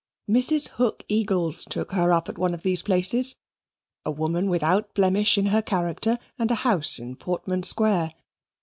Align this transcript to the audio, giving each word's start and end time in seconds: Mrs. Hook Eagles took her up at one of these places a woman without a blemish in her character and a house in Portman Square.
Mrs. 0.27 0.67
Hook 0.79 1.03
Eagles 1.07 1.63
took 1.63 1.91
her 1.91 2.11
up 2.11 2.27
at 2.27 2.39
one 2.39 2.55
of 2.55 2.63
these 2.63 2.81
places 2.81 3.35
a 4.03 4.09
woman 4.09 4.49
without 4.49 4.85
a 4.89 4.93
blemish 4.95 5.37
in 5.37 5.45
her 5.45 5.61
character 5.61 6.17
and 6.39 6.49
a 6.49 6.55
house 6.65 6.97
in 6.97 7.15
Portman 7.15 7.61
Square. 7.61 8.09